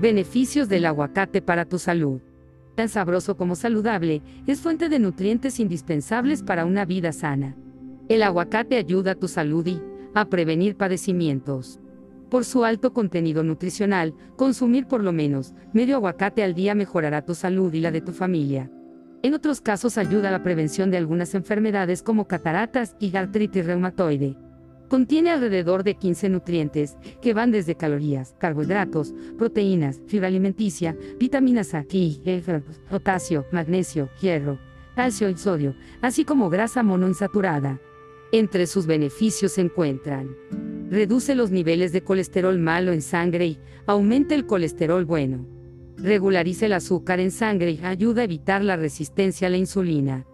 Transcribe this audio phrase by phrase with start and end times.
[0.00, 2.20] Beneficios del aguacate para tu salud.
[2.76, 7.56] Tan sabroso como saludable, es fuente de nutrientes indispensables para una vida sana.
[8.08, 9.82] El aguacate ayuda a tu salud y
[10.14, 11.80] a prevenir padecimientos.
[12.30, 17.34] Por su alto contenido nutricional, consumir por lo menos medio aguacate al día mejorará tu
[17.34, 18.70] salud y la de tu familia.
[19.24, 24.36] En otros casos ayuda a la prevención de algunas enfermedades como cataratas y artritis reumatoide.
[24.88, 31.84] Contiene alrededor de 15 nutrientes, que van desde calorías, carbohidratos, proteínas, fibra alimenticia, vitaminas A,
[31.90, 34.58] e, potasio, magnesio, hierro,
[34.96, 37.80] calcio y sodio, así como grasa monoinsaturada.
[38.32, 40.34] Entre sus beneficios se encuentran
[40.90, 45.46] reduce los niveles de colesterol malo en sangre y aumenta el colesterol bueno.
[45.96, 50.26] Regulariza el azúcar en sangre y ayuda a evitar la resistencia a la insulina.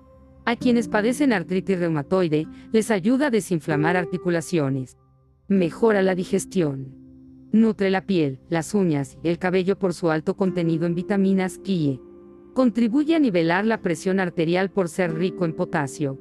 [0.46, 4.98] A quienes padecen artritis reumatoide, les ayuda a desinflamar articulaciones.
[5.48, 7.04] Mejora la digestión.
[7.50, 12.00] Nutre la piel, las uñas y el cabello por su alto contenido en vitaminas Kie.
[12.52, 16.18] Contribuye a nivelar la presión arterial por ser rico en potasio.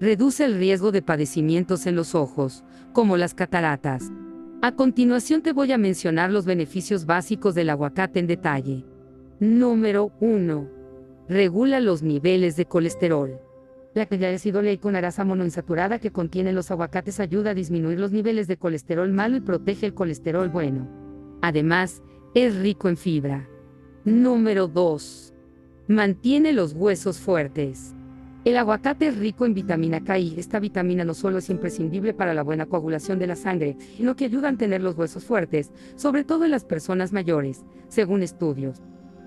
[0.00, 4.10] Reduce el riesgo de padecimientos en los ojos, como las cataratas.
[4.60, 8.84] A continuación te voy a mencionar los beneficios básicos del aguacate en detalle.
[9.40, 10.68] Número 1.
[11.28, 13.40] Regula los niveles de colesterol.
[13.94, 18.10] La que de ácido con grasa monoinsaturada que contiene los aguacates ayuda a disminuir los
[18.10, 20.88] niveles de colesterol malo y protege el colesterol bueno.
[21.42, 22.02] Además,
[22.34, 23.48] es rico en fibra.
[24.04, 25.34] Número 2.
[25.88, 27.94] Mantiene los huesos fuertes.
[28.46, 32.32] El aguacate es rico en vitamina K y esta vitamina no solo es imprescindible para
[32.32, 36.24] la buena coagulación de la sangre, sino que ayuda a tener los huesos fuertes, sobre
[36.24, 38.80] todo en las personas mayores, según estudios.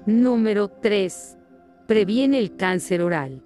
[0.07, 1.37] Número 3.
[1.87, 3.43] Previene el cáncer oral.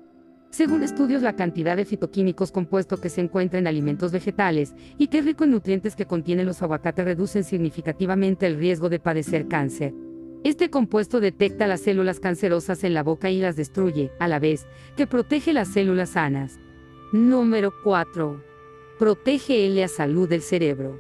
[0.51, 5.19] Según estudios, la cantidad de fitoquímicos compuestos que se encuentra en alimentos vegetales y que
[5.19, 9.93] es rico en nutrientes que contienen los aguacates reducen significativamente el riesgo de padecer cáncer.
[10.43, 14.65] Este compuesto detecta las células cancerosas en la boca y las destruye, a la vez
[14.97, 16.59] que protege las células sanas.
[17.13, 18.43] Número 4.
[18.97, 20.99] Protege la salud del cerebro.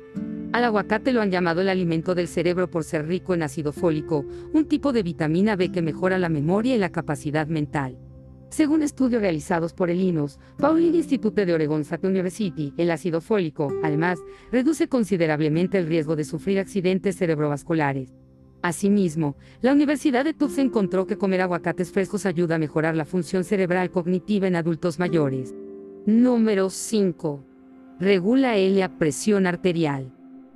[0.51, 4.25] Al aguacate lo han llamado el alimento del cerebro por ser rico en ácido fólico,
[4.53, 7.97] un tipo de vitamina B que mejora la memoria y la capacidad mental.
[8.49, 13.71] Según estudios realizados por el INUS, Pauling Institute de Oregon State University, el ácido fólico,
[13.83, 14.19] además,
[14.51, 18.11] reduce considerablemente el riesgo de sufrir accidentes cerebrovasculares.
[18.61, 23.43] Asimismo, la Universidad de Tufts encontró que comer aguacates frescos ayuda a mejorar la función
[23.43, 25.55] cerebral cognitiva en adultos mayores.
[26.05, 27.45] Número 5.
[27.99, 30.11] Regula la presión arterial.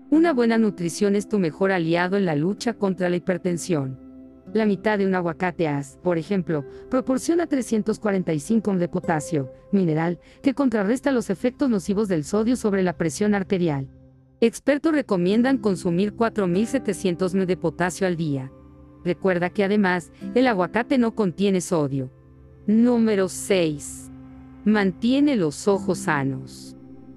[0.09, 4.02] Una buena nutrición es tu mejor aliado en la lucha contra la hipertensión.
[4.51, 11.11] La mitad de un aguacate as, por ejemplo, proporciona 345 de potasio, mineral, que contrarresta
[11.11, 13.87] los efectos nocivos del sodio sobre la presión arterial.
[14.41, 18.51] Expertos recomiendan consumir 4.700 ml de potasio al día.
[19.05, 22.11] Recuerda que además, el aguacate no contiene sodio.
[22.67, 24.11] Número 6.
[24.65, 26.72] Mantiene los ojos sanos.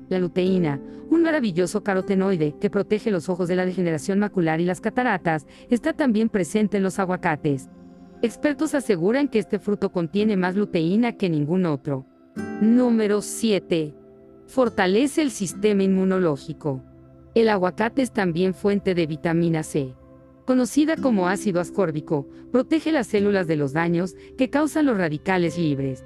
[0.08, 0.80] La luteína,
[1.10, 5.92] un maravilloso carotenoide que protege los ojos de la degeneración macular y las cataratas, está
[5.92, 7.68] también presente en los aguacates.
[8.22, 12.06] Expertos aseguran que este fruto contiene más luteína que ningún otro.
[12.60, 13.94] Número 7.
[14.46, 16.82] Fortalece el sistema inmunológico.
[17.34, 19.94] El aguacate es también fuente de vitamina C.
[20.46, 26.04] Conocida como ácido ascórbico, protege las células de los daños que causan los radicales libres.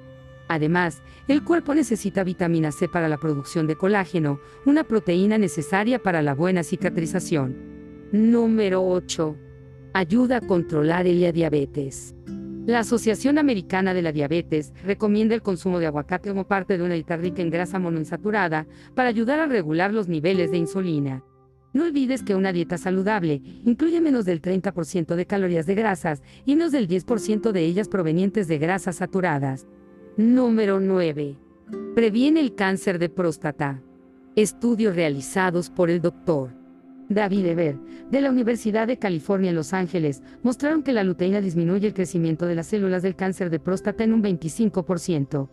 [0.51, 6.21] Además, el cuerpo necesita vitamina C para la producción de colágeno, una proteína necesaria para
[6.21, 7.55] la buena cicatrización.
[8.11, 9.37] Número 8.
[9.93, 12.13] Ayuda a controlar el diabetes.
[12.65, 16.95] La Asociación Americana de la Diabetes recomienda el consumo de aguacate como parte de una
[16.95, 21.23] dieta rica en grasa monoinsaturada para ayudar a regular los niveles de insulina.
[21.71, 26.55] No olvides que una dieta saludable incluye menos del 30% de calorías de grasas y
[26.57, 29.65] menos del 10% de ellas provenientes de grasas saturadas.
[30.17, 31.37] Número 9.
[31.95, 33.81] Previene el cáncer de próstata.
[34.35, 36.53] Estudios realizados por el Dr.
[37.07, 37.77] David Eber,
[38.09, 42.45] de la Universidad de California en Los Ángeles, mostraron que la luteína disminuye el crecimiento
[42.45, 45.49] de las células del cáncer de próstata en un 25%.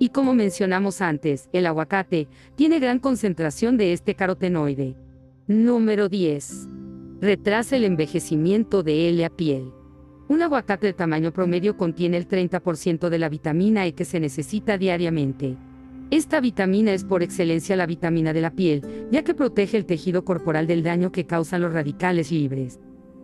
[0.00, 2.26] Y como mencionamos antes, el aguacate
[2.56, 4.96] tiene gran concentración de este carotenoide.
[5.46, 6.68] Número 10.
[7.20, 9.72] Retrasa el envejecimiento de la piel.
[10.30, 14.78] Un aguacate de tamaño promedio contiene el 30% de la vitamina E que se necesita
[14.78, 15.56] diariamente.
[16.12, 20.24] Esta vitamina es por excelencia la vitamina de la piel, ya que protege el tejido
[20.24, 22.78] corporal del daño que causan los radicales libres.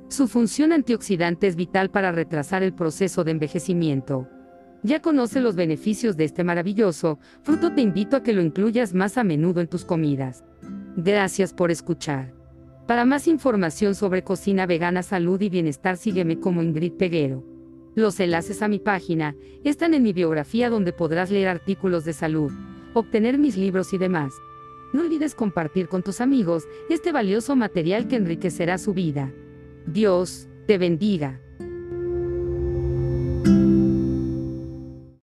[0.08, 4.26] Su función antioxidante es vital para retrasar el proceso de envejecimiento.
[4.82, 9.16] Ya conoce los beneficios de este maravilloso fruto, te invito a que lo incluyas más
[9.16, 10.42] a menudo en tus comidas.
[10.96, 12.35] Gracias por escuchar.
[12.86, 17.42] Para más información sobre cocina vegana, salud y bienestar, sígueme como Ingrid Peguero.
[17.96, 19.34] Los enlaces a mi página
[19.64, 22.52] están en mi biografía donde podrás leer artículos de salud,
[22.94, 24.34] obtener mis libros y demás.
[24.92, 29.32] No olvides compartir con tus amigos este valioso material que enriquecerá su vida.
[29.86, 31.40] Dios te bendiga.